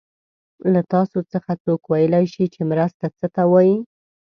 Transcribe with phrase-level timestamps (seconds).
[0.73, 3.75] له تاسو څخه څوک ویلای شي چې مرسته څه ته وايي؟